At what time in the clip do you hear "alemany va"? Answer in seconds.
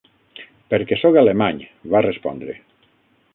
1.23-2.03